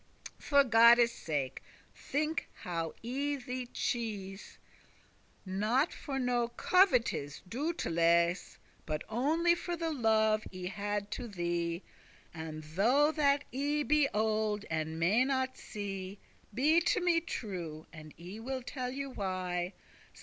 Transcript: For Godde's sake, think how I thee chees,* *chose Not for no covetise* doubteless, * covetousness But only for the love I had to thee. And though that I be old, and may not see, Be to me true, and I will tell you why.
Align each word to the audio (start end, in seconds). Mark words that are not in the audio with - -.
For 0.39 0.63
Godde's 0.63 1.11
sake, 1.11 1.61
think 1.93 2.49
how 2.61 2.95
I 3.05 3.35
thee 3.45 3.67
chees,* 3.71 4.43
*chose 4.43 4.57
Not 5.45 5.93
for 5.93 6.17
no 6.17 6.47
covetise* 6.47 7.41
doubteless, 7.47 7.77
* 8.57 8.57
covetousness 8.57 8.57
But 8.87 9.03
only 9.07 9.53
for 9.53 9.75
the 9.75 9.91
love 9.91 10.41
I 10.51 10.69
had 10.73 11.11
to 11.11 11.27
thee. 11.27 11.83
And 12.33 12.63
though 12.63 13.11
that 13.11 13.43
I 13.53 13.83
be 13.87 14.09
old, 14.11 14.65
and 14.71 14.99
may 14.99 15.23
not 15.23 15.55
see, 15.55 16.17
Be 16.51 16.79
to 16.79 16.99
me 16.99 17.19
true, 17.21 17.85
and 17.93 18.15
I 18.19 18.39
will 18.39 18.63
tell 18.63 18.89
you 18.91 19.11
why. 19.11 19.73